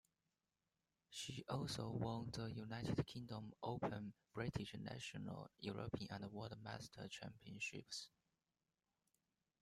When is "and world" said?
6.23-6.55